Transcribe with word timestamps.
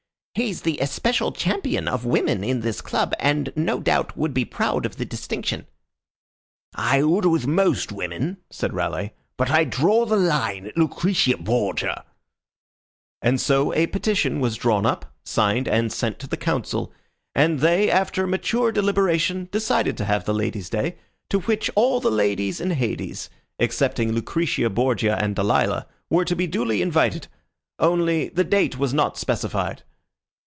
"He's 0.33 0.61
the 0.61 0.77
especial 0.79 1.33
champion 1.33 1.89
of 1.89 2.05
woman 2.05 2.41
in 2.41 2.61
this 2.61 2.79
club, 2.79 3.13
and 3.19 3.51
no 3.53 3.81
doubt 3.81 4.15
would 4.15 4.33
be 4.33 4.45
proud 4.45 4.85
of 4.85 4.95
the 4.95 5.03
distinction." 5.03 5.67
"I 6.73 7.03
would 7.03 7.25
with 7.25 7.47
most 7.47 7.91
women," 7.91 8.37
said 8.49 8.71
Raleigh. 8.73 9.11
"But 9.35 9.51
I 9.51 9.65
draw 9.65 10.05
the 10.05 10.15
line 10.15 10.67
at 10.67 10.77
Lucretia 10.77 11.35
Borgia." 11.35 12.05
And 13.21 13.41
so 13.41 13.73
a 13.73 13.87
petition 13.87 14.39
was 14.39 14.55
drawn 14.55 14.85
up, 14.85 15.13
signed, 15.25 15.67
and 15.67 15.91
sent 15.91 16.17
to 16.19 16.27
the 16.27 16.37
council, 16.37 16.93
and 17.35 17.59
they, 17.59 17.91
after 17.91 18.25
mature 18.25 18.71
deliberation, 18.71 19.49
decided 19.51 19.97
to 19.97 20.05
have 20.05 20.23
the 20.23 20.33
ladies' 20.33 20.69
day, 20.69 20.95
to 21.29 21.41
which 21.41 21.69
all 21.75 21.99
the 21.99 22.09
ladies 22.09 22.61
in 22.61 22.71
Hades, 22.71 23.29
excepting 23.59 24.13
Lucretia 24.13 24.69
Borgia 24.69 25.21
and 25.21 25.35
Delilah, 25.35 25.87
were 26.09 26.23
to 26.23 26.37
be 26.37 26.47
duly 26.47 26.81
invited, 26.81 27.27
only 27.79 28.29
the 28.29 28.45
date 28.45 28.77
was 28.77 28.93
not 28.93 29.17
specified. 29.17 29.83